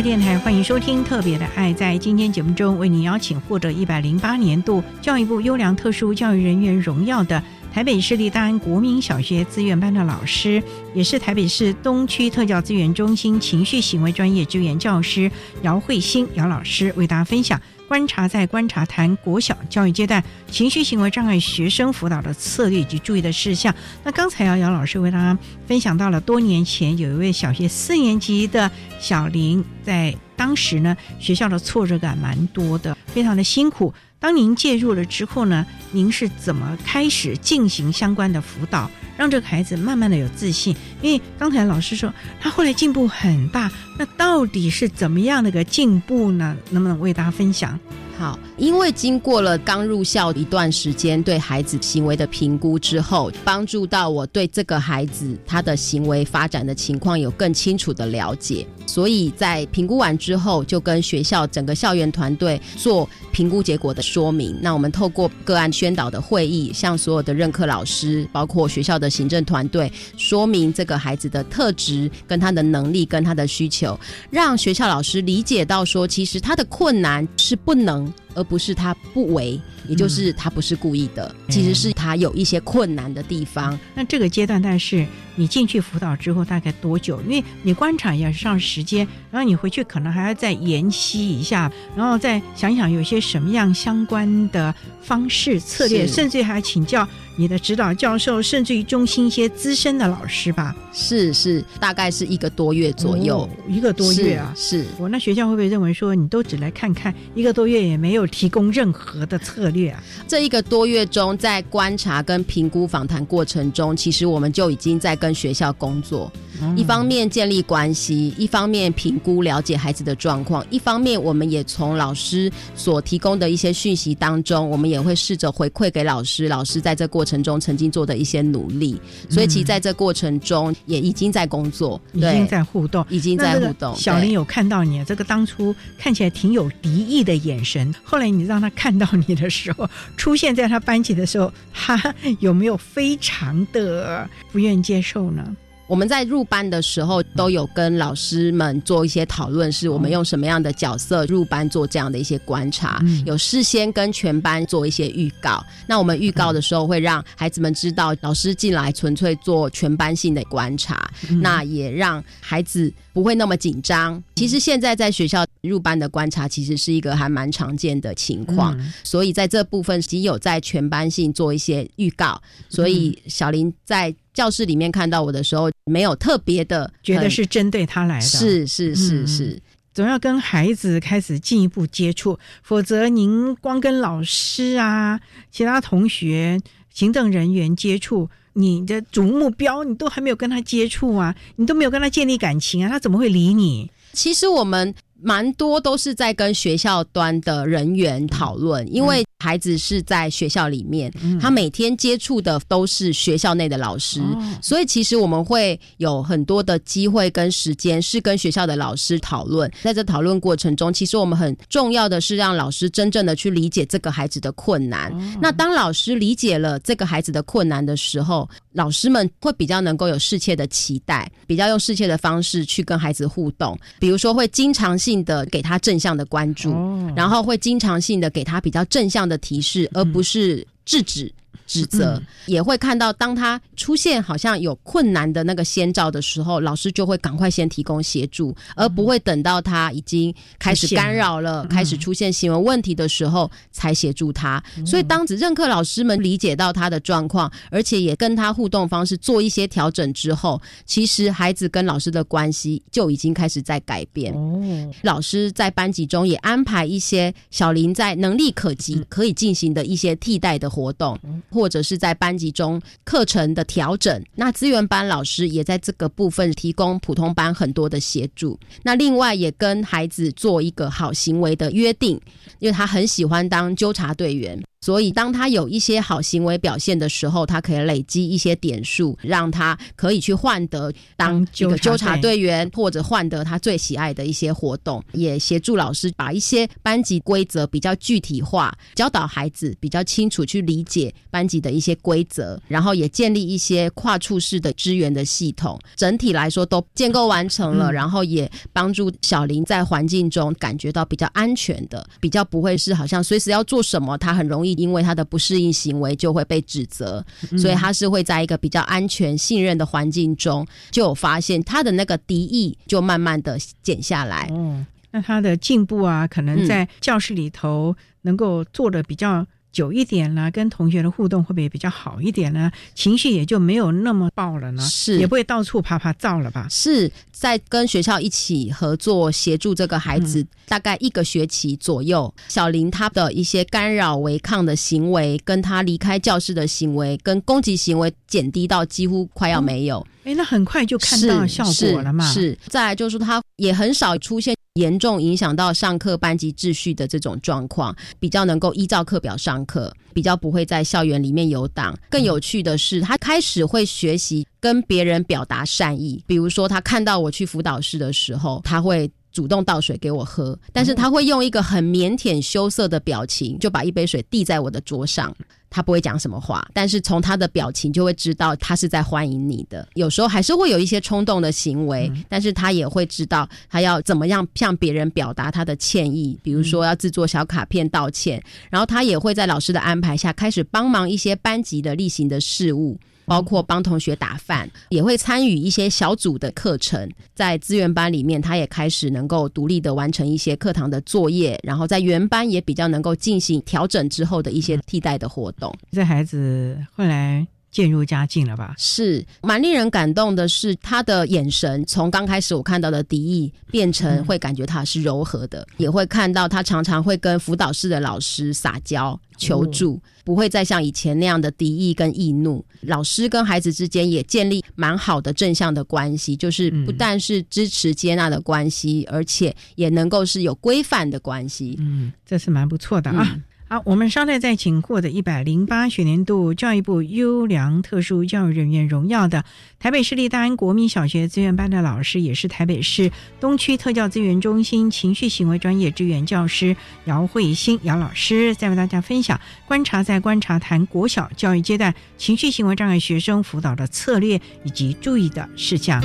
[0.02, 1.72] 电台欢迎收听《特别的爱》。
[1.74, 7.42] 在今天节目中，为您邀请获得一百零八年度教育部优良特殊教育人员荣耀的
[7.72, 10.60] 台北市立大安国民小学资源班的老师，
[10.94, 15.30] 也是台北市东区特教资源中心情绪行为专业支援教师
[15.62, 17.60] 姚慧欣姚老师，为大家分享。
[17.86, 23.74] 观察在观察谈国小教育阶段情绪行为障碍学生辅导的策略以及注意的事项。
[24.04, 33.94] 那刚才姚姚老师为大家分享到了多年前有一位小学四年级的小林，在当时呢学校的挫折感蛮多的，非常的辛苦。
[34.20, 40.74] 当您介入了之后呢，您是怎么开始进行相关的辅导，让这个孩子慢慢的有自信？
[41.00, 46.56] 因为刚才老师说他后来进步很大，那到底是怎么样的一个进步呢？
[46.70, 47.78] 能不能为大家分享？
[48.18, 58.66] 好，因为经过了刚入校一段时间对孩子行为的评估之后，帮助到我对这个孩子他的行为发展的情况有更清楚的了解。
[58.86, 64.58] 所以在评估完之后，就跟学校整个校园团队做评估结果的说明。
[64.60, 73.96] 那我们透过个案宣导的会议，向所有的任课老师，包括学校的行政团队，说明这个孩子的特质、跟他的能力、跟他的需求，
[74.28, 78.07] 让学校老师理解到说，其实他的困难是不能。
[78.38, 83.76] 而不是他不为，也就是他不是故意的，其实是他有一些困难的地方。
[83.96, 85.04] 那这个阶段，但是
[85.38, 87.20] 你进去辅导之后大概多久？
[87.22, 97.08] 因为你观察也上时间，然后你回去可能还要再研析一下，然后再想想有些什么样相关的方式策略，甚至还请教。
[97.40, 104.84] 你的指导教授，甚至于中心一些资深的老师吧，是是，大概是一个多月左右，一个多月啊，是。
[104.98, 110.02] 我那学校会不会认为说，你都只来看看，一个多月也没有提供任何的策略啊？
[110.26, 116.32] 这一个多月中，在观察跟评估访谈过程中，其实我们就已经在跟学校工作，
[116.76, 127.28] 一方面建立关系，一方面评估了解孩子的状况，一方面我们也从老师所提供的一些讯息当中，我们也会试着回馈给老师，老师在这过。
[127.28, 128.98] 程中曾经做的一些努力，
[129.28, 133.94] 所以其实在这过程中也已经在工作，已经在互动，已经在互动。
[133.94, 142.02] 小林有看到你这个当初看起来挺有敌意的眼神，后来你让他看到你的时候，出现在他班级的时候，他
[142.40, 145.56] 有没有非常的不愿意接受呢？
[145.86, 155.64] 我们在入班的时候都有跟老师们做一些讨论，是我们用什么样的角色入班做这样的一些观察，有事先跟全班做一些预告。
[155.86, 161.10] 那我们预告的时候会让孩子们知道，老师进来纯粹做全班性的观察，
[161.40, 164.22] 那也让孩子不会那么紧张。
[164.34, 172.38] 其实现在在学校入班的观察，其实是一个还蛮常见的情况，所以在这部分只有在全班性做一些预告。
[172.68, 174.14] 所以小林在。
[174.38, 179.60] 教室里面看到我的时候，没有特别的觉得是针对他来的，是是是是，
[179.92, 185.18] 总要跟孩子开始进一步接触，否则您光跟老师啊、
[185.50, 186.60] 其他同学、
[186.94, 193.90] 行政人员接触，你的主目标你都还没有跟他接触啊，你都没有跟他建立感情啊，他怎么会理你？
[194.12, 194.94] 其实我们。
[195.20, 204.20] 蛮多都是在跟学校端的人员讨论，因为孩子是在学校里面，他每天接触的都是学校内的老师，
[204.60, 209.70] 所以其实我们会有很多的机会跟时间是跟学校的老师讨论。
[209.82, 215.12] 在这讨论过程中，其实我们很重要的是让老师真正的去理解这个孩子的困难。
[215.40, 226.70] 那当老师理解了这个孩子的困难的时候，老师们会比较能够有适切的期待，比较用适切的方式去跟孩子互动，比如说会经常性的给他正向的关注，
[227.16, 231.32] 然后会经常性的给他比较正向的提示，而不是制止。
[231.68, 244.60] 指责也会看到，当他出现好像有困难的那个先兆的时候，老师就会赶快先提供协助，而不会等到他已经开始干扰了、开始出现行为问题的时候才协助他。
[244.86, 254.32] 所以，当子任课老师们理解到他的状况，而且也跟他互动方式做一些调整之后，其实孩子跟老师的关系就已经开始在改变。
[254.32, 261.18] 哦，老师在班级中也安排一些小林在能力可及、可以进行的一些替代的活动。
[261.58, 268.56] 或者是在班级中课程的调整，那资源班老师也在这个部分提供普通班很多的协助。
[268.84, 272.20] 那另外也跟孩子做一个好行为的约定，
[272.60, 285.02] 因为他很喜欢当纠察队员，所以，当他有一些好行为表现的时候，他可以累积一些点数，让他可以去换得当一个纠察队员，或者换得他最喜爱的一些活动。
[285.12, 295.76] 也协助老师把一些班级规则比较具体化，教导孩子比较清楚去理解班级的一些规则，然后也建立一些跨处室的支援的系统。
[295.96, 304.67] 整体来说都建构完成了，然后也帮助小林在环境中感觉到比较安全的，比较不会是好像随时要做什么，他很容易。
[304.74, 307.24] 因为他的不适应行为就会被指责，
[307.56, 314.48] 所以他是会在一个比较安全、信任的环境中，就有发现他的那个敌意就慢慢的减下来。
[314.52, 319.46] 哦，那他的进步啊，可能在教室里头能够做的比较。
[319.72, 322.70] 久一点了，跟同学的互动会不会比较好一点呢？
[322.94, 326.66] 情绪也就没有那么爆了呢，是也不会到处啪啪照了吧？
[326.70, 340.04] 是在跟学校一起合作协助这个孩子，大概一个学期左右，小林他的一些干扰违抗的行为，跟他离开教室的行为，跟攻击行为减低到几乎快要没有。
[340.24, 342.30] 哎，那很快就看到效果了嘛？
[342.32, 344.57] 是，再来就是他也很少出现。
[344.78, 351.92] 严重影响到上课班级秩序的这种状况，比较能够依照课表上课，比较不会在校园里面游荡。
[352.08, 359.10] 更有趣的是，他开始会学习跟别人表达善意，比如说他看到我去辅导室的时候，他会。
[359.30, 365.32] 主动倒水给我喝，但是他会用一个很腼腆羞涩的表情，就把一杯水递在我的桌上。
[365.70, 369.86] 他不会讲什么话，但是从他的表情就会知道他是在欢迎你的。
[369.94, 378.42] 有时候还是会有一些冲动的行为，但是他也会知道他要怎么样向别人表达他的歉意，比如说要制作小卡片道歉。
[378.70, 382.98] 然后他也会在老师的安排下开始帮忙一些班级的例行的事务。
[383.28, 387.08] 包括帮同学打饭，也会参与一些小组的课程。
[387.34, 395.72] 在资源班里面，他也开始能够独立的完成一些课堂的作业，然后在原班也比较能够进行调整之后的一些替代的活动。
[395.92, 397.46] 这孩子后来。
[397.70, 398.74] 渐入佳境了吧？
[398.78, 412.64] 是蛮令人感动的，是他的眼神从刚开始我看到的敌意，变成会感觉他是柔和的，也会看到他常常会跟辅导室的老师撒娇求助，不会再像以前那样的敌意跟易怒。
[412.82, 421.76] 老师跟孩子之间也建立蛮好的正向的关系，就是不但是支持接纳的关系，而且也能够是有规范的关系。
[421.80, 423.38] 嗯，这是蛮不错的啊。
[423.70, 429.44] 好，我们稍待再请获得一百零八学年度教育部优良特殊教育人员荣耀的
[429.78, 446.02] 台北市立大安国民小学资源班的老师，也是台北市东区特教资源中心情绪行为专业支援教师姚慧欣姚老师，再为大家分享观察在观察谈国小教育阶段情绪行为障碍学生辅导的策略以及注意的事项。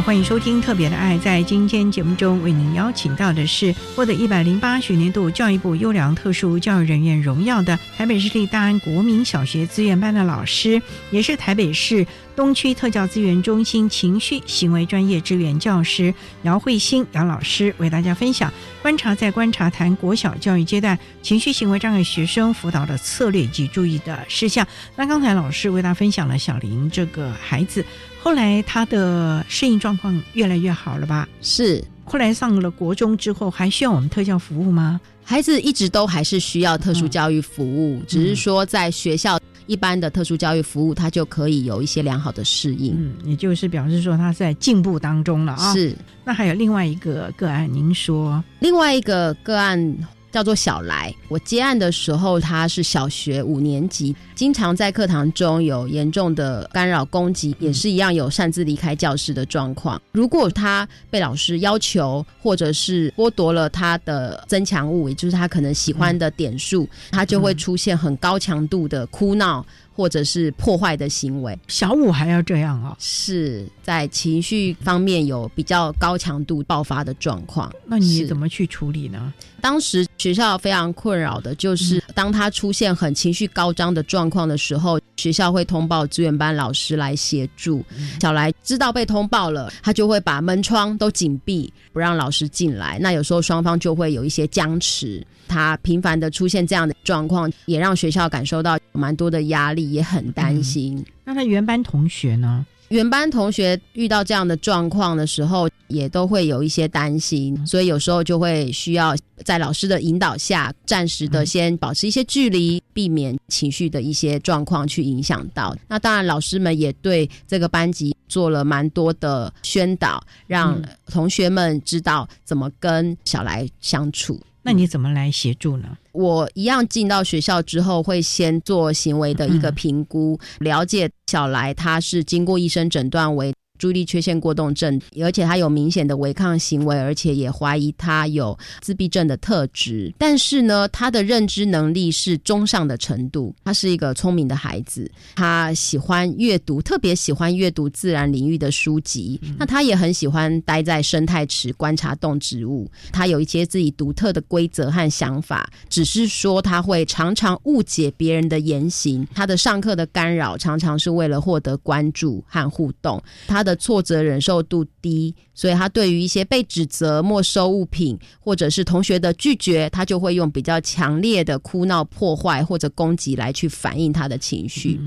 [0.00, 1.16] 欢迎收听《特别的爱》。
[1.20, 10.80] 在今天节目中，为您邀请到的是获得一百零八学年度教育部优良特殊教育人员荣耀的台北市立大安国民小学资源班的老师，
[11.10, 24.66] 也是台北市东区特教资源中心情绪行为专业支援教师姚慧欣姚老师，为大家分享观察在观察谈国小教育阶段情绪行为障碍学生辅导的策略及注意的事项。
[24.96, 27.84] 那刚才老师为大家分享了小林这个孩子。
[28.28, 31.26] 后来他的适应状况越来越好了吧？
[31.40, 31.82] 是。
[32.04, 35.00] 后来上了国中之后，还需要我们特教服务吗？
[35.24, 42.94] 孩子一直都还是需要特殊教育服务，只是说在学校一般的特殊教育服务，他就可以有一些良好的适应。
[42.98, 45.72] 嗯，也就是表示说他在进步当中了啊。
[45.72, 45.96] 是。
[46.22, 49.96] 那还有另外一个个案，您说另外一个个案。
[50.30, 60.00] 叫做小来，我接案的时候他是小学五年级，经常在课堂中有严重的干扰攻击，也是一样有擅自离开教室的状况。
[60.12, 69.64] 如果他被老师要求，或者是剥夺了他的增强物，也就是他可能喜欢的点数，他就会出现很高强度的哭闹。
[69.98, 72.94] 或者是破坏的行为，小五还要这样啊？
[73.00, 77.68] 是在情绪方面有比较高强度爆发的状况。
[77.84, 79.34] 那你怎么去处理呢？
[79.60, 87.84] 当时学校非常困扰的就是，当他出现很情绪高涨的状况的时候，学校会通报资源班老师来协助。
[88.20, 93.00] 小来知道被通报了，他就会把门窗都紧闭，不让老师进来。
[93.00, 95.26] 那有时候双方就会有一些僵持。
[95.48, 101.04] 他频繁的出现这样的状况，也让学校感受到蛮多的压力，也很担心。
[101.24, 102.64] 那他原班同学呢？
[102.88, 109.14] 原班同学遇到这样的状况的时候，也都会有一些担心，所以有时候就会需要
[109.44, 115.76] 在老师的引导下，暂时的先保持一些距离，避免情绪的一些状况去影响到。
[115.86, 124.40] 那当然，老师们也对这个班级做了蛮多的宣导，让同学们知道怎么跟小来相处。
[124.62, 125.96] 那你怎么来协助呢？
[126.12, 133.54] 我一样进到学校之后，会先做行为的一个评估，了解小来他是经过医生诊断为。
[133.78, 140.12] 注意力缺陷过动症，而且他有明显的违抗行为，而且也怀疑他有自闭症的特质。
[140.18, 149.40] 但是呢，他的认知能力是中上的程度，他是一个聪明的孩子，他喜欢阅读，特别喜欢阅读自然领域的书籍。
[149.56, 152.90] 那他也很喜欢待在生态池观察动植物。
[153.12, 159.26] 他有一些自己独特的规则和想法，只是说他会常常误解别人的言行。
[159.32, 163.22] 他的上课的干扰常常是为了获得关注和互动。
[163.46, 163.67] 他。
[163.68, 174.98] 的挫折忍受度低，所以他对于一些被指责、没收物品，或者是同学的拒绝，他就会用比较强烈的哭闹、破坏或者攻击来去反映他的情绪。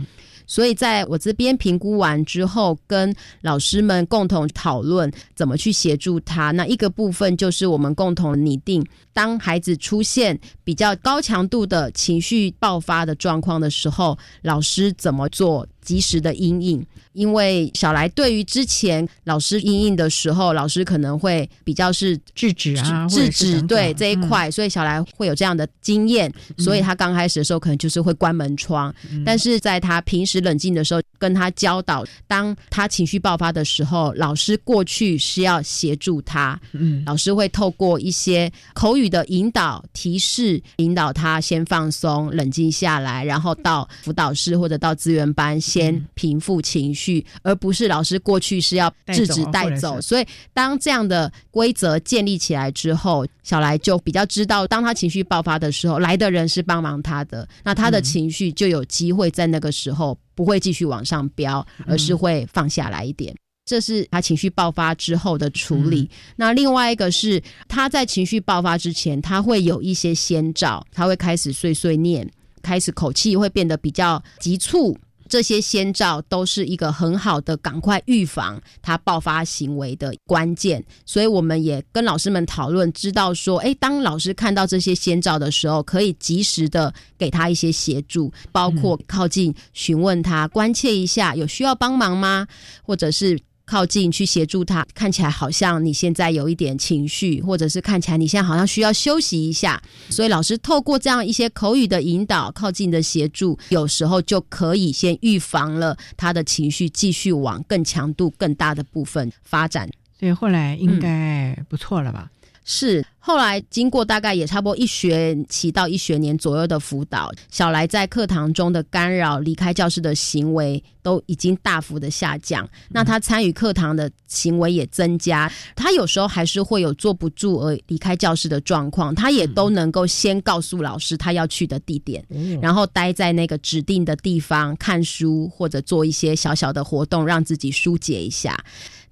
[0.47, 6.51] 所以在我这边评估完之后，跟老师们共同讨论怎么去协助他。
[6.51, 16.85] 那一个部分就是我们共同拟定，当孩子出现比较高强度的情绪爆发的状况的时候，老师怎么做及时的阴影。
[17.13, 45.80] 因为小来对于之前老师阴影的时候，老师可能会比较是制止啊，制止对这一块，所以小来会有这样的经验，所以他刚开始的时候可能就是会关门窗，但是在他平时冷静的时候，跟他教导，当他情绪爆发的时候，老师过去是要协助他，嗯，老师会透过一些口语的引导、提示，引导他先放松、冷静下来，然后到辅导室或者到资源班先
[46.13, 47.01] 平复情绪。
[47.01, 63.35] 去，而不是老师过去是要制止带走，所以当这样的规则建立起来之后，小来就比较知道，当他情绪爆发的时候，来的人是帮忙他的，那他的情绪就有机会在那个时候不会继续往上飙，而是会放下来一点。
[63.65, 66.07] 这是他情绪爆发之后的处理。
[66.35, 72.29] 那另外一个是他在情绪爆发之前，他会有一些先兆，他会开始碎碎念，
[72.61, 74.95] 开始口气会变得比较急促。
[75.31, 92.45] 这些先兆都是一个很好的赶快预防他爆发行为的关键，所以我们也跟老师们讨论，知道说，哎，当老师看到这些先兆的时候，可以及时的给他一些协助，包括靠近询问他，关切一下有需要帮忙吗，
[92.83, 93.39] 或者是。
[93.71, 99.81] 靠近去协助他，看起来好像你现在有一点情绪，或者是看起来你现在好像需要休息一下。
[100.09, 109.89] 所以老师透过这样一些口语的引导、靠近的协助，有时候就可以先预防了他的情绪继续往更强度、更大的部分发展。
[110.19, 112.29] 所以后来应该不错了吧？
[112.65, 122.67] 是后来经过大概也差不多一学期到一学年左右的辅导，小来在课堂中的干扰、离开教室的行为都已经大幅的下降。
[122.89, 132.25] 那他参与课堂的行为也增加，他有时候还是会有坐不住而离开教室的状况，他也都能够先告诉老师他要去的地点，
[132.59, 138.57] 然后待在那个指定的地方看书或者做一些小小的活动，让自己疏解一下。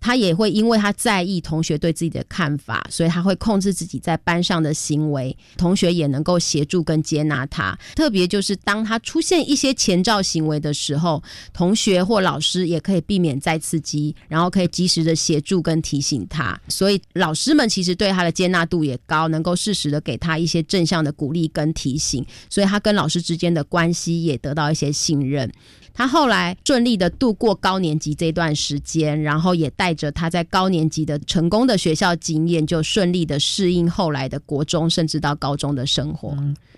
[0.02, 7.78] 他也会因为他在意同学对自己的看法，所以他会控制自己在班上的行为，同学也能够协助跟接纳他。
[7.96, 11.22] 特别就是当他出现一些前兆行为的时候，
[11.54, 16.60] 同学或老师也可以避免再刺激，然后可以及时的协助跟提醒他。
[16.68, 25.52] 所以老师们其实对他的接纳度也高，能够适时的给他一些正向的鼓励跟提醒，所以他跟老师之间的关系也得到一些信任。
[26.00, 36.34] 他后来顺利的度过高年级这段时间，然后也带着他在高年级的成功的学校经验，就顺利的适应后来的国中，甚至到高中的生活。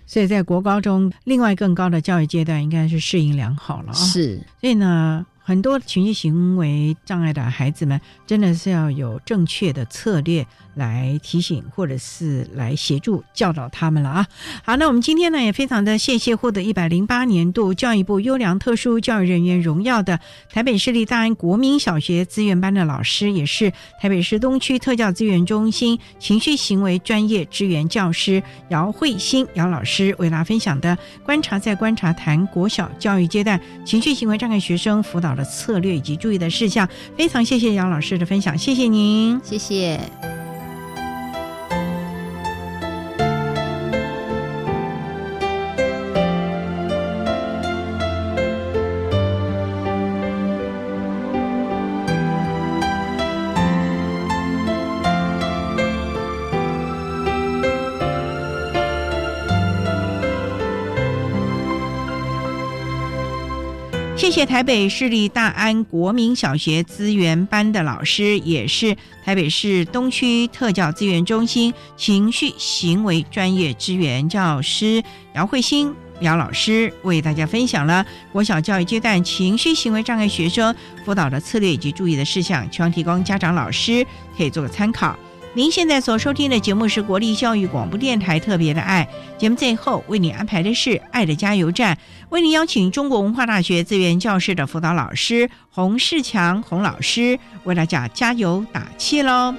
[0.07, 3.93] 所以在国高中另外更高的教育阶段，应该是适应良好了啊。
[3.93, 5.23] 是，所以呢。
[5.43, 10.45] 很多情绪行为障碍的孩子们，真的是要有正确的策略
[10.75, 14.27] 来提醒，或者是来协助教导他们了啊！
[14.63, 20.19] 好，那我们今天呢，也非常的谢谢获得一百零八年度教育部优良特殊教育人员荣耀的
[20.51, 35.31] 台北市立大安国民小学资源班的老师，也是台北市东区特教资源中心情绪行为专业支援教师姚慧欣姚老师为大家分享的观察在观察谈国小教育阶段情绪行为障碍学生辅导。
[35.31, 40.40] 的策略以及注意的事项，非常谢谢姚老师的分享，谢谢您，谢谢。
[64.31, 75.03] 谢台北市立大安国民小学资源班的老师，也是台北市东区特教资源中心情绪行为专业支援教师
[75.35, 80.73] 姚慧欣姚老师，为大家分享了国小教育阶段情绪行为障碍学生
[81.03, 84.05] 辅导的策略以及注意的事项，希望提供家长老师
[84.37, 85.13] 可以做个参考。
[85.53, 89.05] 您现在所收听的节目是国立教育广播电台特别的爱
[89.37, 91.97] 节目，最后为你安排的是爱的加油站，
[92.29, 99.53] 为您邀请中国文化大学资源教室的辅导老师洪世强洪老师为大家加油打气喽。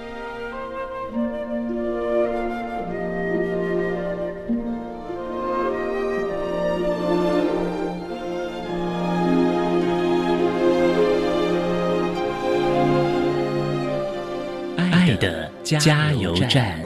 [15.63, 16.81] 加油站。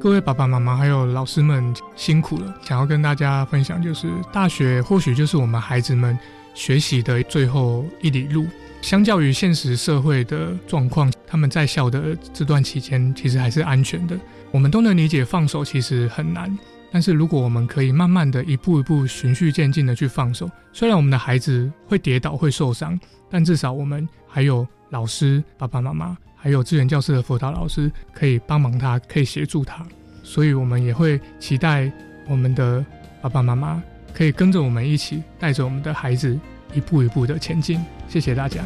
[0.00, 2.54] 各位爸爸妈妈还有老师们辛苦了！
[2.62, 6.16] 想要跟大家分享，就是大学或许就是我们孩子们
[6.54, 8.46] 学习的最后一里路。
[8.80, 14.16] 相较于现实社会的状况，他们在校的这段期间其实还是安全的。
[14.52, 16.56] 我们都能理解，放手其实很难。
[16.90, 29.86] 但是，如果我们可以慢慢的一步一步循序渐进的去放手，虽然我们的孩子会跌倒会受伤，但至少我们还有老师、爸爸妈妈，还有资源教室的辅导老师可以帮忙他，可以协助他。
[30.22, 31.92] 所以，我们也会期待
[32.26, 32.84] 我们的
[33.20, 33.82] 爸爸妈妈
[34.14, 36.38] 可以跟着我们一起，带着我们的孩子
[36.72, 37.78] 一步一步的前进。
[38.08, 38.62] 谢谢大家。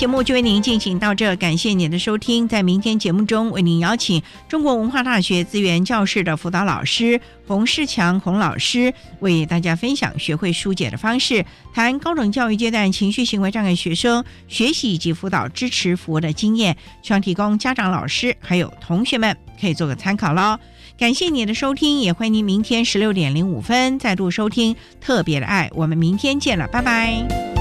[0.00, 2.48] 节目就为您进行到这，感谢您的收听。
[2.48, 11.44] 在明天节目中，为您邀请中国文化大学资源教室的辅导老师洪世强洪老师，为大家分享学会疏解的方式，
[11.74, 20.58] 谈高等教育阶段情绪行为障碍学生学习以及辅导支持服务的经验，希望提供家长、老师还有同学们可以做个参考喽。
[20.96, 25.68] 感谢你的收听，也欢迎您明天十六点零五分再度收听特别的爱。
[25.74, 27.59] 我们明天见了，拜拜。